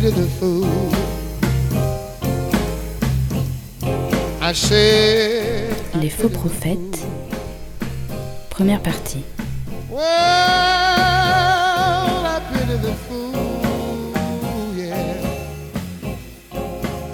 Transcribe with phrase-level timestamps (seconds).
[0.00, 0.66] pity the fool.
[4.40, 7.06] I said, I Les faux prophètes,
[8.48, 9.24] première partie.
[9.90, 10.00] Well,
[12.24, 14.14] I pity the fool,
[14.76, 15.16] yeah.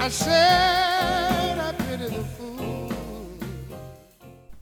[0.00, 2.92] I said, I pity the fool.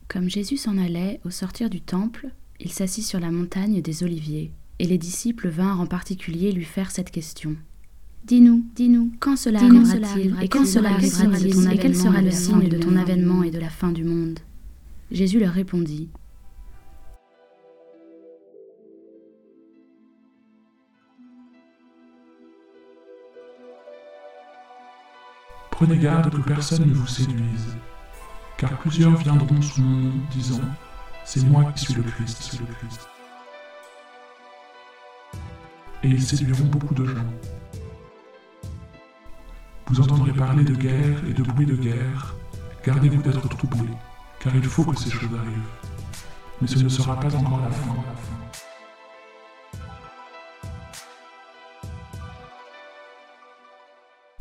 [0.08, 4.50] Comme Jésus s'en allait au sortir du temple, il s'assit sur la montagne des Oliviers,
[4.78, 7.56] et les disciples vinrent en particulier lui faire cette question.
[8.24, 12.30] Dis-nous, dis-nous, quand cela arrivera-t-il cela Et quand cela arrivera-t-il arrivera-t-il Et quel sera le
[12.30, 14.38] signe de ton avènement et de la fin du monde
[15.10, 16.08] Jésus leur répondit.
[25.70, 27.76] Prenez garde que personne ne vous séduise,
[28.56, 30.60] car plusieurs viendront sous mon nom, disant
[31.26, 32.42] C'est moi qui suis le Christ.
[32.42, 33.06] suis le Christ.
[36.04, 37.26] Et ils séduiront beaucoup de gens.
[39.86, 42.34] Vous entendrez parler de guerre et de bruit de guerre.
[42.84, 43.88] Gardez-vous d'être troublés,
[44.40, 45.70] car il faut que ces choses arrivent.
[46.60, 47.94] Mais ce ne sera pas encore la fin.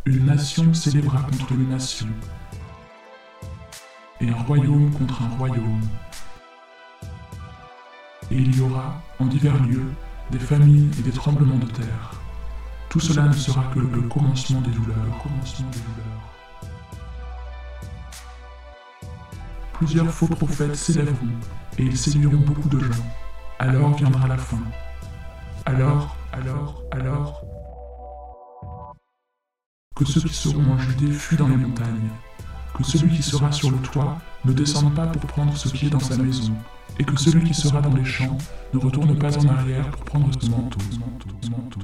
[0.05, 2.07] Une nation s'élèvera contre une nation,
[4.19, 5.81] et un royaume contre un royaume.
[8.31, 9.91] Et il y aura, en divers lieux,
[10.31, 12.22] des famines et des tremblements de terre.
[12.93, 14.95] Tout cela ne sera que le commencement des douleurs.
[19.73, 21.15] Plusieurs faux prophètes s'élèveront,
[21.79, 23.03] et ils séduiront beaucoup de gens.
[23.57, 24.59] Alors viendra la fin.
[25.65, 27.43] Alors, alors, alors,
[29.95, 32.11] que ceux qui seront en Judée fuient dans les montagnes,
[32.75, 35.89] que celui qui sera sur le toit ne descende pas pour prendre ce qui est
[35.89, 36.53] dans sa maison,
[36.99, 38.37] et que celui qui sera dans les champs
[38.71, 40.77] ne retourne pas en arrière pour prendre manteau.
[40.99, 41.79] manteau, manteau.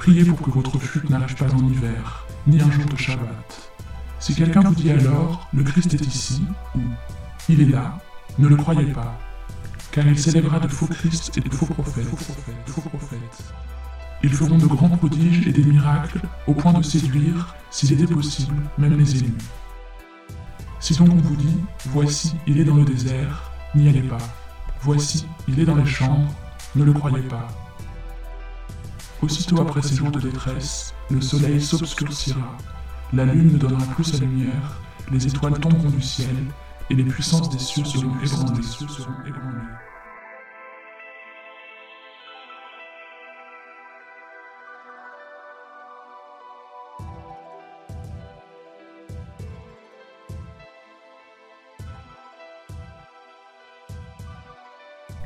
[0.00, 3.70] Priez pour que votre chute n'arrive pas en hiver, ni un jour de Shabbat.
[4.18, 6.42] Si quelqu'un vous dit alors, le Christ est ici,
[6.74, 6.80] ou
[7.50, 7.98] il est là,
[8.38, 9.18] ne le croyez pas,
[9.92, 12.08] car il s'élèvera de faux Christ et de faux prophètes.
[14.22, 18.56] Ils feront de grands prodiges et des miracles au point de séduire, s'il était possible,
[18.78, 19.34] même les élus.
[20.78, 21.58] Si donc on vous dit,
[21.90, 24.16] voici, il est dans le désert, n'y allez pas.
[24.80, 26.32] Voici, il est dans les chambres,
[26.74, 27.48] ne le croyez pas.
[29.22, 32.56] Aussitôt après ces jours de détresse, le soleil s'obscurcira,
[33.12, 34.80] la lune ne donnera plus sa lumière,
[35.12, 36.34] les étoiles tomberont du ciel,
[36.88, 38.62] et les puissances des cieux seront ébranlées.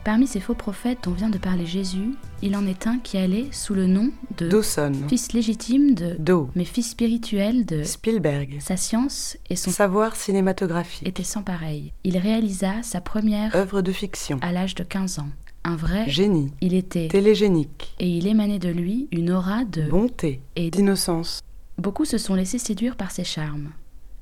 [0.05, 3.49] Parmi ces faux prophètes dont vient de parler Jésus, il en est un qui allait
[3.53, 8.77] sous le nom de Dawson, fils légitime de Do, mais fils spirituel de Spielberg, sa
[8.77, 11.95] science et son savoir cinématographique, étaient sans pareil.
[12.05, 15.31] Il réalisa sa première œuvre de fiction, à l'âge de 15 ans.
[15.65, 20.43] Un vrai, génie, il était télégénique, et il émanait de lui une aura de bonté,
[20.55, 21.41] et d'innocence,
[21.79, 23.71] beaucoup se sont laissés séduire par ses charmes.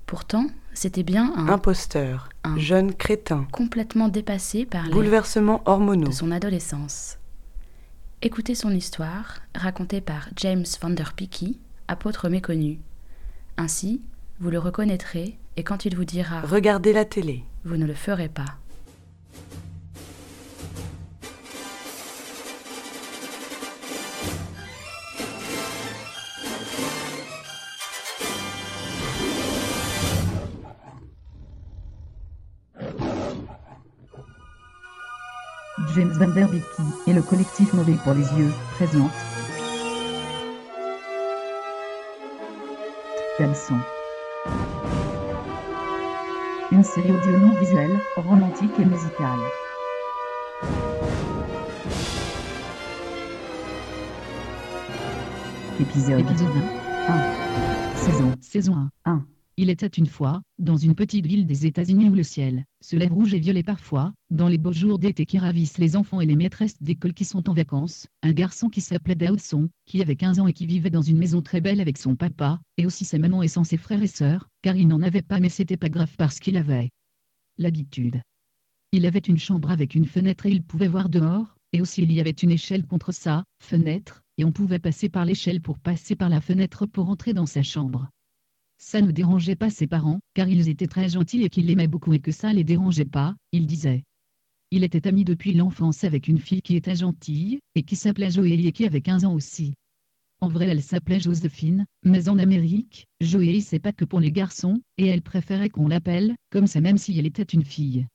[0.07, 2.59] Pourtant, c'était bien un imposteur, Un.
[2.59, 7.19] jeune crétin, complètement dépassé par les bouleversements hormonaux, de son adolescence.
[8.23, 12.79] Écoutez son histoire, racontée par James Van Der Picky, apôtre méconnu.
[13.57, 14.01] Ainsi,
[14.41, 18.29] vous le reconnaîtrez, et quand il vous dira regardez la télé, vous ne le ferez
[18.29, 18.57] pas.
[35.95, 39.11] James Van Der Beeky et le collectif Mauvais pour les yeux présente
[43.37, 43.79] Themson.
[46.71, 49.39] Une série audio non visuelle, romantique et musicale.
[55.81, 56.49] Épisode, Épisode
[57.09, 57.97] 1.
[57.97, 58.75] Saison Saison
[59.05, 59.13] 1.
[59.13, 59.32] 1.
[59.59, 63.13] Il était une fois, dans une petite ville des États-Unis où le ciel se lève
[63.13, 66.37] rouge et violet parfois, dans les beaux jours d'été qui ravissent les enfants et les
[66.37, 70.47] maîtresses d'école qui sont en vacances, un garçon qui s'appelait Dawson, qui avait 15 ans
[70.47, 73.43] et qui vivait dans une maison très belle avec son papa, et aussi sa maman
[73.43, 76.15] et sans ses frères et sœurs, car il n'en avait pas mais c'était pas grave
[76.17, 76.89] parce qu'il avait
[77.59, 78.23] l'habitude.
[78.93, 82.13] Il avait une chambre avec une fenêtre et il pouvait voir dehors, et aussi il
[82.13, 86.17] y avait une échelle contre sa fenêtre, et on pouvait passer par l'échelle pour passer
[86.17, 88.09] par la fenêtre pour entrer dans sa chambre.
[88.85, 92.13] Ça ne dérangeait pas ses parents, car ils étaient très gentils et qu'ils l'aimaient beaucoup
[92.15, 94.03] et que ça les dérangeait pas, il disait.
[94.73, 98.67] il était ami depuis l'enfance avec une fille qui était gentille, et qui s'appelait Joélie
[98.67, 99.75] et qui avait 15 ans aussi.
[100.41, 104.83] En vrai elle s'appelait Joséphine, mais en Amérique, Joélie c'est pas que pour les garçons,
[104.99, 108.09] et elle préférait qu'on l'appelle, comme ça même si elle était une fille.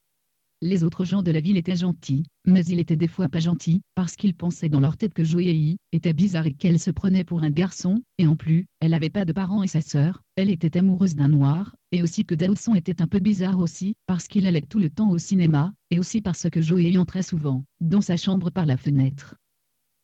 [0.61, 3.83] Les autres gens de la ville étaient gentils, mais il était des fois pas gentil,
[3.93, 7.43] parce qu'ils pensaient dans leur tête que Joélie était bizarre et qu'elle se prenait pour
[7.43, 10.79] un garçon, et en plus, elle n'avait pas de parents et sa sœur, elle était
[10.79, 14.61] amoureuse d'un noir, et aussi que Dawson était un peu bizarre aussi, parce qu'il allait
[14.61, 18.49] tout le temps au cinéma, et aussi parce que Joélie entrait souvent, dans sa chambre
[18.49, 19.35] par la fenêtre.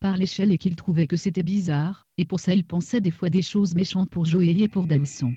[0.01, 3.31] Par l'échelle et qu'il trouvait que c'était bizarre, et pour ça il pensait des fois
[3.31, 5.33] des choses méchantes pour Joélie et pour Dawson.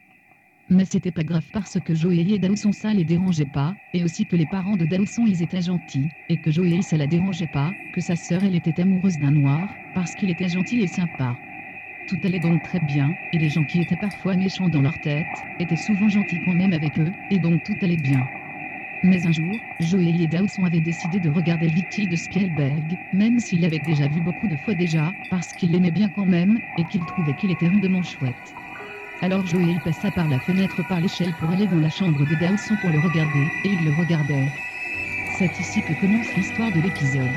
[0.68, 4.26] Mais c'était pas grave parce que Joélie et Dawson ça les dérangeait pas, et aussi
[4.26, 7.76] que les parents de Dawson ils étaient gentils, et que Joélie ça la dérangeait pas,
[7.92, 11.38] que sa sœur elle était amoureuse d'un noir, parce qu'il était gentil et sympa.
[12.06, 15.44] Tout allait donc très bien, et les gens qui étaient parfois méchants dans leur tête,
[15.60, 18.28] étaient souvent gentils quand même avec eux, et donc tout allait bien.
[19.02, 23.60] Mais un jour, Joélie et Dawson avaient décidé de regarder Victile de Spielberg, même s'il
[23.60, 27.06] l'avait déjà vu beaucoup de fois déjà, parce qu'il l'aimait bien quand même, et qu'il
[27.06, 28.56] trouvait qu'il était rudement chouette.
[29.22, 32.76] Alors Joël passa par la fenêtre par l'échelle pour aller dans la chambre de Dawson
[32.80, 34.48] pour le regarder, et il le regardait.
[35.38, 37.30] C'est ici que commence l'histoire de l'épisode.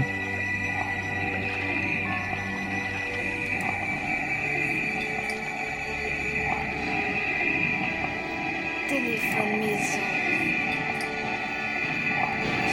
[8.88, 10.00] Téléphone maison.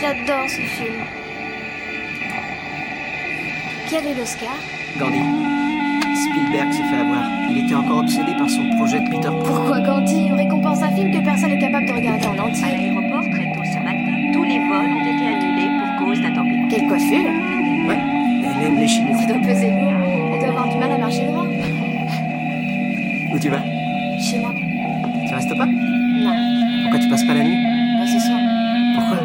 [0.00, 1.04] J'adore ce film.
[3.88, 4.56] Qui avait l'Oscar?
[4.98, 5.65] Gandhi.
[6.16, 7.24] Spielberg s'est fait avoir.
[7.50, 9.38] Il était encore obsédé par son projet de Peter Pan.
[9.44, 12.70] Pourquoi Gandhi On récompense un film que personne n'est capable de regarder en À entier.
[12.72, 16.68] l'aéroport, très tôt ce matin, tous les vols ont été annulés pour cause d'intempéries.
[16.70, 17.30] Quelle coiffure
[17.88, 17.98] Ouais,
[18.58, 19.16] elle aime les Chinois.
[19.20, 19.92] Ça doit peser lourd.
[20.32, 21.46] Elle doit avoir du mal à marcher droit.
[23.34, 23.62] Où tu vas
[24.18, 24.52] Chez moi.
[25.28, 26.32] Tu restes pas Non,
[26.82, 27.58] Pourquoi tu passes pas la nuit
[27.98, 28.38] pas ce soir.
[28.96, 29.18] Pourquoi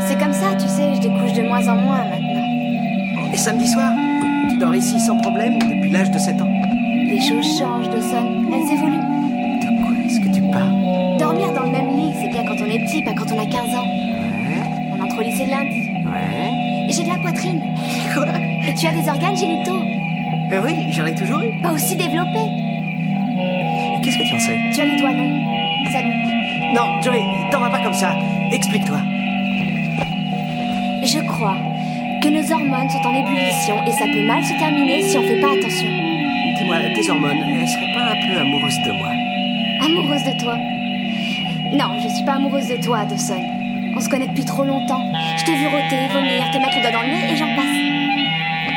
[0.00, 3.32] C'est comme ça, tu sais, je découche de moins en moins maintenant.
[3.32, 3.90] Et samedi soir
[4.54, 6.48] Tu dors ici sans problème depuis l'âge de 7 ans.
[7.08, 8.44] Les choses changent, Dawson.
[8.52, 9.02] Elles évoluent.
[9.58, 11.18] De quoi est-ce que tu parles?
[11.18, 13.46] Dormir dans le même lit, c'est bien quand on est petit, pas quand on a
[13.46, 13.82] 15 ans.
[13.82, 14.62] Ouais,
[14.92, 15.90] On entre au lycée lundi.
[16.06, 16.86] ouais.
[16.88, 17.60] J'ai de la poitrine.
[18.14, 18.26] Quoi?
[18.68, 19.82] Et tu as des organes génitaux.
[20.52, 21.60] Eh oui, j'en ai toujours eu.
[21.60, 22.46] Pas aussi développés.
[24.04, 24.58] Qu'est-ce que tu en sais?
[24.72, 25.40] Tu as les doigts longs.
[25.90, 26.14] Salut.
[26.76, 28.14] Non, Joey, t'en vas pas comme ça.
[28.52, 28.98] Explique-toi.
[31.02, 31.56] Je crois
[32.24, 35.40] que nos hormones sont en ébullition et ça peut mal se terminer si on fait
[35.44, 35.92] pas attention.
[36.56, 39.12] Dis-moi, tes hormones, elles seraient pas un peu amoureuses de moi?
[39.84, 40.56] Amoureuse de toi?
[41.76, 43.44] Non, je suis pas amoureuse de toi, Dawson.
[43.94, 45.04] On se connaît depuis trop longtemps.
[45.36, 47.76] Je t'ai vu rôter, vomir, te mettre le doigt dans le nez et j'en passe.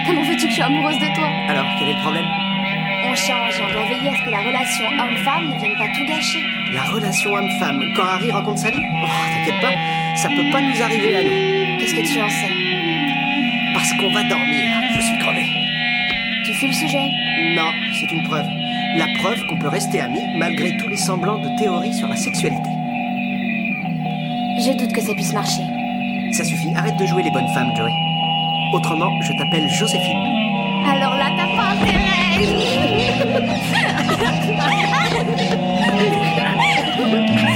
[0.06, 1.30] Comment veux-tu que je sois amoureuse de toi?
[1.48, 2.28] Alors, quel est le problème?
[3.08, 6.06] On change on doit veiller à ce que la relation homme-femme ne vienne pas tout
[6.06, 6.44] gâcher.
[6.74, 8.84] La relation homme-femme, quand Harry rencontre Sally?
[8.84, 9.76] Oh, t'inquiète pas,
[10.20, 11.80] ça peut pas nous arriver à nous.
[11.80, 12.57] Qu'est-ce que tu en sais?
[13.88, 15.46] Parce qu'on va dormir, je suis crevé.
[16.44, 17.10] Tu fuis le sujet
[17.56, 18.46] Non, c'est une preuve.
[18.98, 22.70] La preuve qu'on peut rester amis malgré tous les semblants de théorie sur la sexualité.
[24.60, 25.62] Je doute que ça puisse marcher.
[26.34, 27.94] Ça suffit, arrête de jouer les bonnes femmes, Joey.
[28.74, 30.18] Autrement, je t'appelle Joséphine.
[30.86, 32.04] Alors là, t'as pas intérêt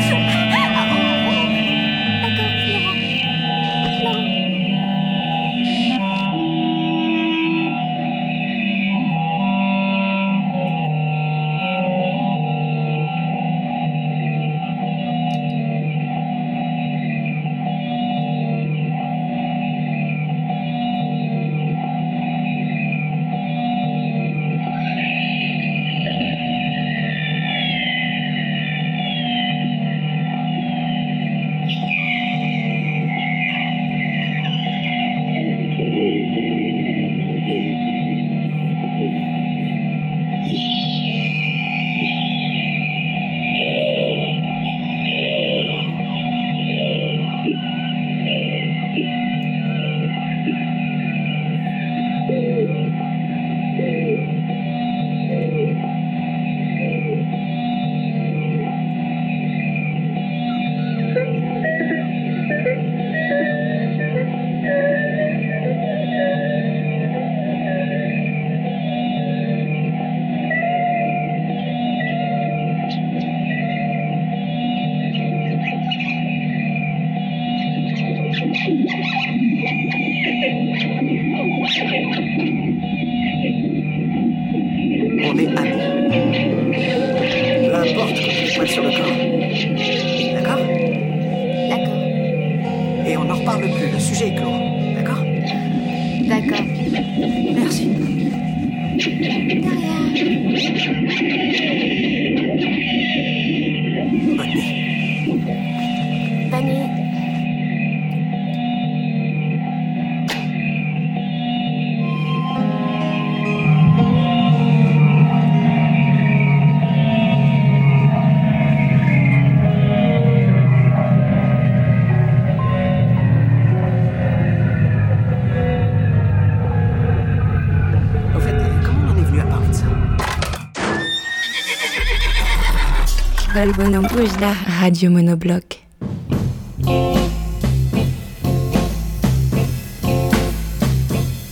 [133.77, 135.77] Radio Monobloc.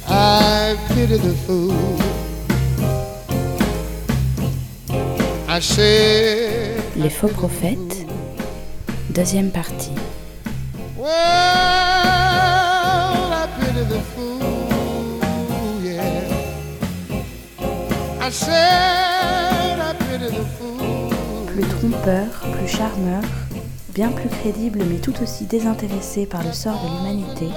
[0.08, 1.74] I pity the fool.
[5.48, 8.06] I said, Les faux prophètes,
[9.12, 9.92] deuxième partie.
[10.98, 11.10] well,
[13.32, 15.22] I pity the fool,
[15.84, 16.24] yeah.
[18.22, 19.09] I said,
[22.00, 23.22] Trompeur, plus charmeur,
[23.94, 27.48] bien plus crédible mais tout aussi désintéressé par le sort de l'humanité,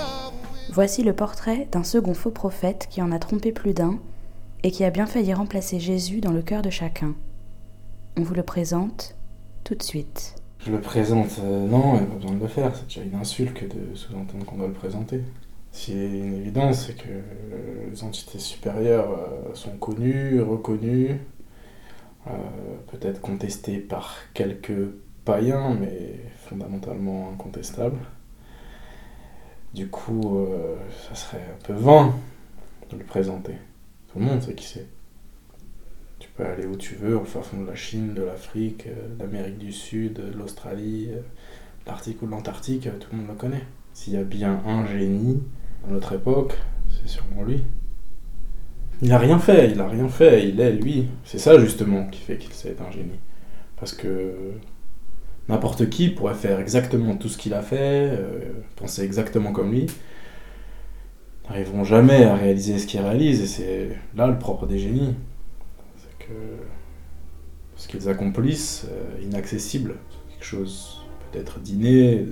[0.72, 4.00] voici le portrait d'un second faux prophète qui en a trompé plus d'un
[4.64, 7.14] et qui a bien failli remplacer Jésus dans le cœur de chacun.
[8.16, 9.14] On vous le présente
[9.62, 10.34] tout de suite.
[10.58, 13.02] Je le présente, euh, non, il n'y a pas besoin de le faire, c'est déjà
[13.02, 15.20] une insulte que de sous-entendre qu'on doit le présenter.
[15.70, 21.20] C'est une évidence, c'est que euh, les entités supérieures euh, sont connues, reconnues,
[22.90, 24.88] peut-être contestées par quelques
[25.24, 27.98] païens, mais fondamentalement incontestables.
[29.74, 30.76] Du coup, euh,
[31.08, 32.14] ça serait un peu vain
[32.90, 33.54] de le présenter.
[34.12, 34.86] Tout le monde sait qui c'est.
[36.18, 39.08] Tu peux aller où tu veux, au fin fond de la Chine, de l'Afrique, euh,
[39.16, 41.22] d'Amérique du Sud, de l'Australie, euh,
[41.86, 43.64] l'Arctique ou de l'Antarctique, euh, tout le monde le connaît.
[43.94, 45.42] S'il y a bien un génie
[45.86, 46.56] à notre époque,
[46.90, 47.64] c'est sûrement lui.
[49.02, 51.08] Il a rien fait, il a rien fait, il est lui.
[51.24, 53.18] C'est ça justement qui fait qu'il sait un génie.
[53.76, 54.34] Parce que
[55.48, 59.86] n'importe qui pourrait faire exactement tout ce qu'il a fait, euh, penser exactement comme lui,
[61.48, 65.14] n'arriveront jamais à réaliser ce qu'il réalise, et c'est là le propre des génies.
[65.96, 66.32] C'est que
[67.76, 69.96] ce qu'ils accomplissent, euh, inaccessible,
[70.30, 72.24] quelque chose peut-être d'inné, de,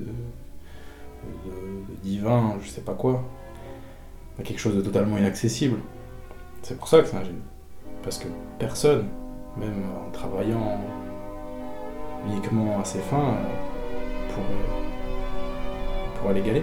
[1.51, 3.25] de- divin, je sais pas quoi,
[4.45, 5.79] quelque chose de totalement inaccessible.
[6.63, 7.43] C'est pour ça que c'est un génie.
[8.03, 9.07] Parce que personne,
[9.57, 10.79] même en travaillant
[12.27, 16.63] uniquement à ses fins, euh, pourrait, pourrait l'égaler.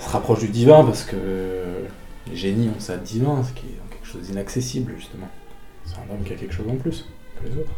[0.00, 1.84] Ça se rapproche du divin parce que
[2.26, 5.28] les génies ont ça de divin, ce qui est quelque chose d'inaccessible justement.
[5.84, 7.72] C'est un homme qui a quelque chose en plus que les autres.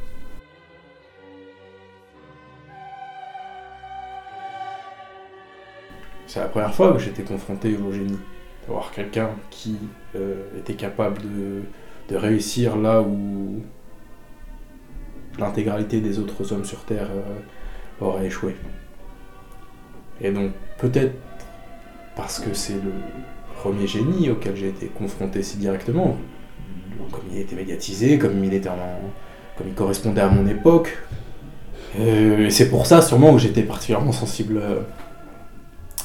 [6.29, 8.19] C'est la première fois que j'étais confronté au génie.
[8.63, 9.77] D'avoir quelqu'un qui
[10.15, 13.63] euh, était capable de, réussir là où
[15.39, 18.55] l'intégralité des autres hommes sur Terre euh, aurait échoué.
[20.21, 21.15] Et donc peut-être
[22.17, 22.93] parce que c'est le
[23.57, 26.17] premier génie auquel j'ai été confronté si directement,
[27.11, 29.01] comme il était médiatisé, comme il était en-
[29.57, 30.99] comme il correspondait à mon époque.
[31.99, 34.81] Euh, et c'est pour ça sûrement que j'étais particulièrement sensible euh,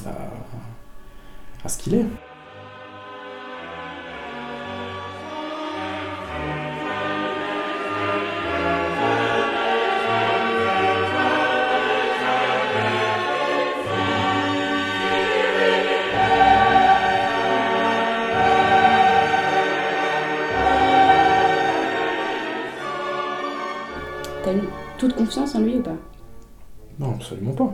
[0.06, 2.06] à, à ce qu'il est.
[25.18, 25.96] confiance en lui ou pas?
[27.00, 27.74] Non, absolument pas.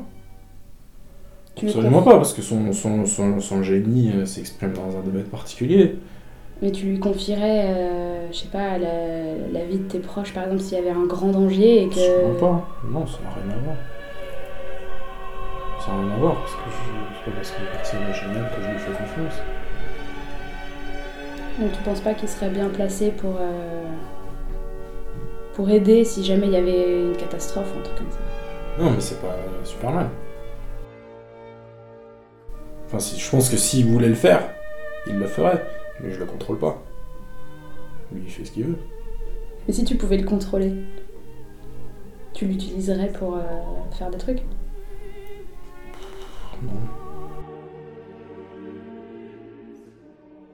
[1.55, 5.25] Tu Absolument pas, parce que son, son, son, son génie euh, s'exprime dans un domaine
[5.25, 5.95] particulier.
[6.61, 10.43] Mais tu lui confierais, euh, je sais pas, la, la vie de tes proches, par
[10.45, 11.99] exemple, s'il y avait un grand danger et que.
[11.99, 12.69] Absolument pas.
[12.89, 13.75] Non, ça n'a rien à voir.
[15.79, 18.61] Ça n'a rien à voir, parce que je, c'est pas parce personne est géniale que
[18.63, 19.41] je lui fais confiance.
[21.59, 23.35] Donc tu penses pas qu'il serait bien placé pour.
[23.39, 23.83] euh,
[25.53, 28.19] pour aider si jamais il y avait une catastrophe ou un truc comme ça
[28.79, 30.09] Non, mais c'est pas Superman.
[32.85, 34.49] Enfin, si, je pense que s'il voulait le faire,
[35.07, 35.63] il le ferait.
[35.99, 36.81] Mais je le contrôle pas.
[38.11, 38.77] Lui, il fait ce qu'il veut.
[39.67, 40.73] Et si tu pouvais le contrôler
[42.33, 43.41] tu l'utiliserais pour euh,
[43.91, 44.41] faire des trucs?
[46.63, 46.71] Non.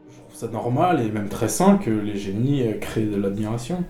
[0.09, 3.83] Je trouve ça normal et même très sain que les génies euh, créent de l'admiration.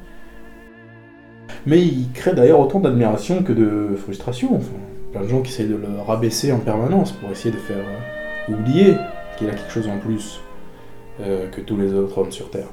[1.69, 4.55] Mais ils créent d'ailleurs autant d'admiration que de frustration.
[4.55, 4.71] Enfin,
[5.11, 8.53] plein de gens qui essayent de le rabaisser en permanence pour essayer de faire euh,
[8.53, 8.95] oublier
[9.37, 10.41] qu'il a quelque chose en plus
[11.21, 12.69] euh, que tous les autres hommes sur Terre.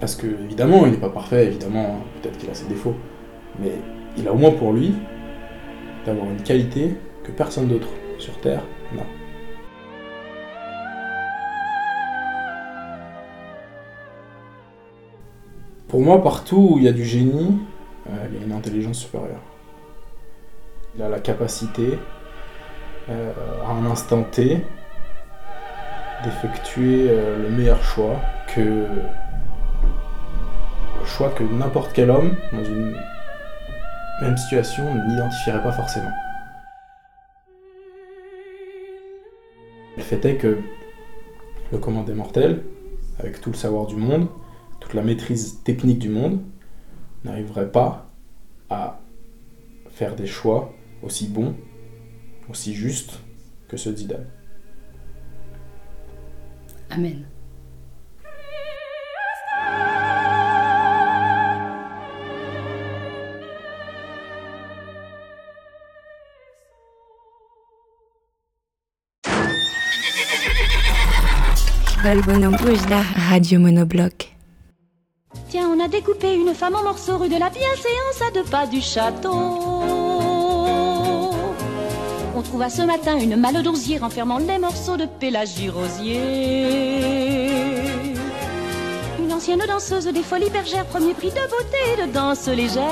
[0.00, 2.94] Parce que, évidemment, il n'est pas parfait, évidemment, peut-être qu'il a ses défauts,
[3.58, 3.72] mais
[4.18, 4.92] il a au moins pour lui
[6.04, 6.90] d'avoir une qualité
[7.24, 9.15] que personne d'autre sur Terre n'a.
[15.88, 17.58] Pour moi, partout où il y a du génie,
[18.08, 19.42] euh, il y a une intelligence supérieure.
[20.96, 21.96] Il a la capacité,
[23.08, 23.32] euh,
[23.64, 24.64] à un instant T,
[26.24, 28.16] d'effectuer euh, le meilleur choix
[28.52, 28.60] que
[31.00, 32.96] le choix que n'importe quel homme dans une
[34.22, 36.10] même situation n'identifierait pas forcément.
[39.96, 40.58] Le fait est que
[41.70, 42.64] le commandé mortel,
[43.20, 44.26] avec tout le savoir du monde,
[44.80, 46.40] toute la maîtrise technique du monde,
[47.24, 48.06] n'arriverait pas
[48.70, 49.00] à
[49.90, 51.54] faire des choix aussi bons,
[52.50, 53.20] aussi justes
[53.68, 54.24] que ceux d'Idan.
[56.90, 57.26] Amen.
[73.28, 74.35] Radio Monobloc.
[75.48, 78.66] Tiens, on a découpé une femme en morceaux rue de la bienséance à deux pas
[78.66, 79.30] du château.
[82.36, 86.20] On trouva ce matin une malle d'osier renfermant les morceaux de Pélagie Rosier.
[89.18, 92.82] Une ancienne danseuse des folies bergères, premier prix de beauté et de danse légère.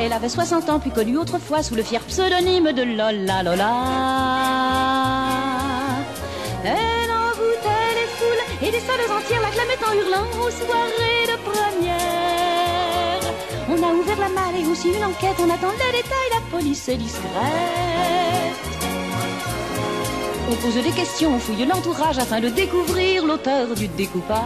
[0.00, 4.41] Elle avait 60 ans, puis connue autrefois sous le fier pseudonyme de Lola Lola.
[8.86, 13.22] Salles entières l'acclamaient en hurlant aux soirées de première.
[13.68, 16.88] On a ouvert la malle et aussi une enquête, on attend les détails, la police
[16.88, 17.30] est discrète.
[20.50, 24.42] On pose des questions, on fouille l'entourage afin de découvrir l'auteur du découpage.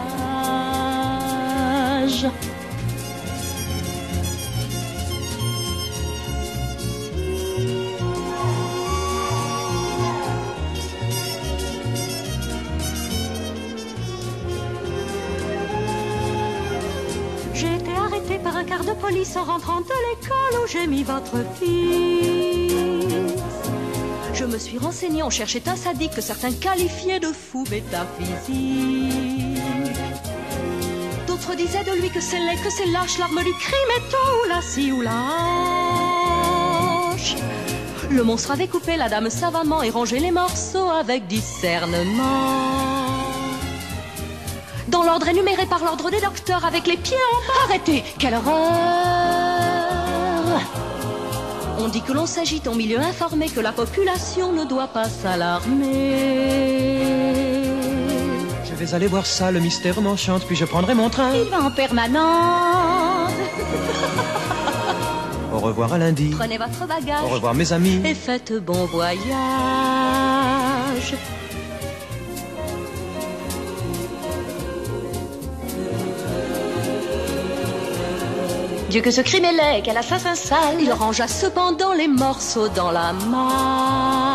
[19.36, 23.34] En rentrant de l'école où j'ai mis votre fils.
[24.32, 29.58] Je me suis renseignée, on cherchait un sadique que certains qualifiaient de fou métaphysique.
[31.26, 34.48] D'autres disaient de lui que c'est laid, que c'est lâche, l'arme du crime est ou
[34.48, 37.34] la scie ou la hanche.
[38.10, 42.76] Le monstre avait coupé la dame savamment et rangé les morceaux avec discernement.
[44.88, 47.64] Dans l'ordre énuméré par l'ordre des docteurs, avec les pieds en bas.
[47.64, 49.25] Arrêtez Quelle horreur
[51.96, 55.86] dit que l'on s'agite en milieu informé, que la population ne doit pas s'alarmer.
[58.68, 61.32] Je vais aller voir ça, le mystère m'enchante, puis je prendrai mon train.
[61.34, 63.32] Il va en permanence.
[65.54, 66.34] Au revoir à lundi.
[66.38, 67.24] Prenez votre bagage.
[67.24, 68.02] Au revoir mes amis.
[68.04, 69.24] Et faites bon voyage.
[78.96, 80.80] Dieu que ce crime est laid, quel assassin sale.
[80.80, 84.25] Il rangea cependant les morceaux dans la malle.